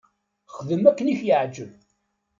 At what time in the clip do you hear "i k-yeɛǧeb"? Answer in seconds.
1.13-1.71